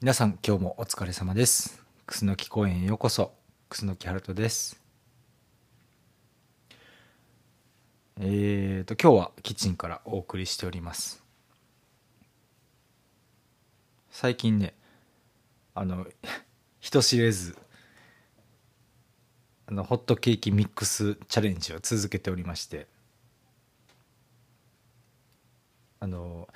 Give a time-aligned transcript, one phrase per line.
[0.00, 1.82] 皆さん今日もお疲れ様です。
[2.06, 3.32] 楠木公園へようこそ。
[3.68, 4.80] 楠木春人です。
[8.20, 11.24] えーと今日はキッチンからお送りしております。
[14.08, 14.72] 最近ね
[15.74, 16.06] あの
[16.78, 17.58] 人知れず
[19.66, 22.86] あのホットケーキミックスチャレンジを続けておりまして。
[25.98, 26.48] あの、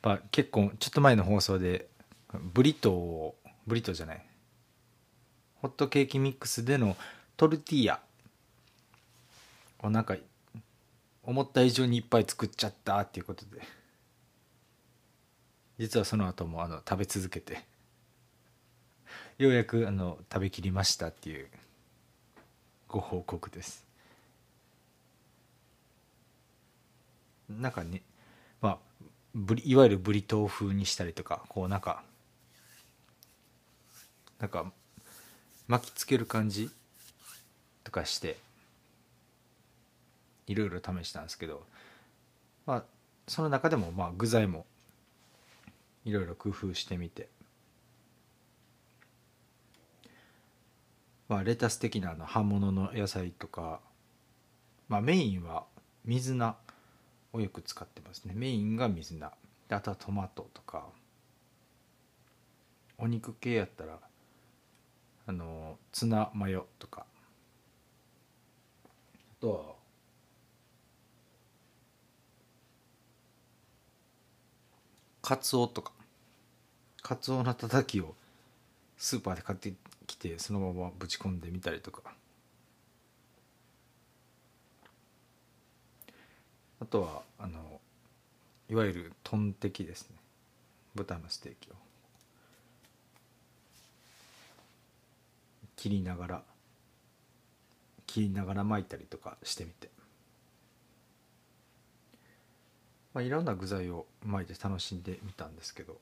[0.00, 1.90] まあ、結構ちょっと前の放送で
[2.34, 3.34] ブリトーを
[3.66, 4.26] ブリトーじゃない。
[5.56, 6.96] ホットケーキミックスでの
[7.36, 8.00] トルティーヤ。
[9.80, 10.16] をなんか
[11.22, 13.62] 思った以上にいっぱい作っちゃったっていうことで。
[15.78, 17.64] 実はその後もあの食べ続けて。
[19.38, 21.48] ようやくあの食べきりましたっていう
[22.88, 23.86] ご報告です。
[27.48, 28.02] なんかね
[28.60, 28.78] まあ
[29.34, 32.02] ブリいわゆるブリトー風にしたりとかこうなんか
[34.38, 34.70] なんか
[35.66, 36.70] 巻きつける感じ
[37.84, 38.36] とかして
[40.46, 41.62] いろいろ試したんですけど
[42.66, 42.84] まあ
[43.26, 44.64] その中でもまあ具材も
[46.04, 47.28] いろいろ工夫してみて
[51.28, 53.80] まあレタス的なあの葉物の野菜とか
[54.88, 55.64] まあメインは
[56.04, 56.56] 水菜
[57.32, 58.32] をよく使ってますね。
[58.34, 59.32] メインが水菜。
[59.68, 60.86] であとはトマトとか。
[63.00, 64.00] お肉系やったら
[65.28, 67.04] あのツナマヨとか。
[69.30, 69.74] あとは
[75.20, 75.92] カツオとか。
[77.02, 78.14] カツオのたたきを
[78.96, 79.74] スーパーで買って
[80.06, 82.14] きてそのままぶち込んでみたりとか。
[86.80, 87.82] あとはあの
[88.70, 90.16] いわゆるトンテキですね。
[90.94, 91.77] 豚のステーキを。
[95.78, 96.42] 切りながら
[98.06, 99.88] 切りながら巻いたりとかしてみて、
[103.14, 105.96] まあ、いろんな具材を巻いて楽しんでみたんですけど。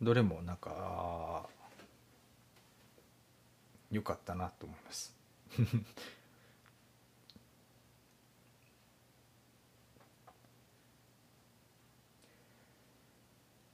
[0.00, 1.46] どれもなんか
[3.92, 5.14] 良かったなと思います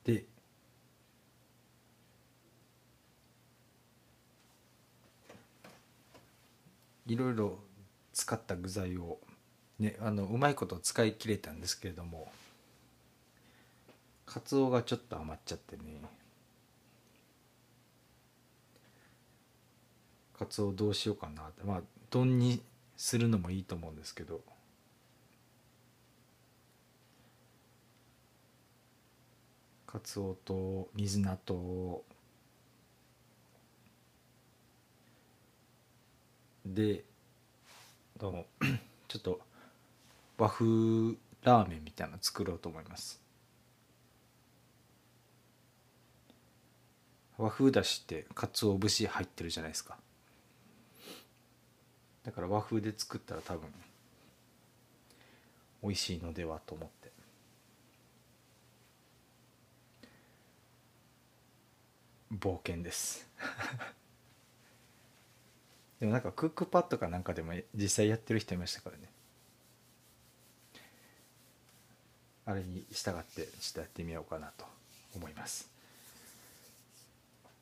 [0.05, 0.25] で
[7.09, 7.59] いろいろ
[8.13, 9.19] 使った具材を
[9.81, 12.31] ねあのうまいこと使い切れたんですけれども
[14.29, 16.03] カツオがちょっと余っちゃってね。
[20.39, 21.65] カツオどうしようかなって。
[21.65, 22.61] まあ丼に
[22.99, 24.43] するのもいいと思うんですけど。
[29.87, 32.05] カツオと水菜と
[36.75, 37.03] で
[38.19, 38.47] どうも。
[39.09, 39.41] ちょっと
[40.37, 40.67] 和風
[41.43, 43.23] ラーメンみたいなの作ろうと思います。
[47.39, 49.97] 和風だしってかつお節入ってるじゃないですか。
[52.25, 53.71] だから和風で作ったら多分
[55.83, 57.11] 美味しいのではと思って。
[62.39, 63.27] 冒険です。
[66.01, 69.11] でもなんかクックパッドかなんかでも実際やってる人いましたからね。
[72.47, 74.65] あれに従ってちょっとやってみようかなと
[75.15, 75.69] 思います。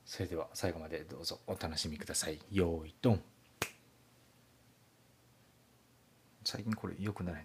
[0.04, 2.38] それでは最後までどうぞお楽しみください。
[2.52, 3.22] よーいドン
[6.44, 7.44] 最近これよくない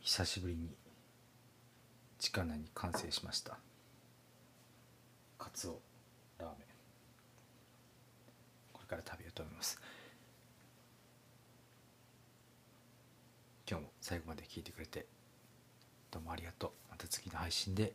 [0.00, 0.68] 久しぶりに
[2.18, 3.58] 近なに完成しました。
[5.38, 5.80] カツオ
[6.38, 6.58] ラーメン。
[8.72, 9.80] これから食べようと思います。
[13.68, 15.06] 今日も最後まで聞いてくれて
[16.10, 16.70] どうもありがとう。
[16.90, 17.92] また次の配信で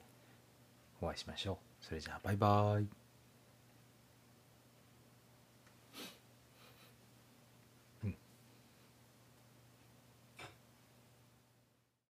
[1.01, 1.85] お会いしましょう。
[1.85, 2.98] それじゃあバイバイ。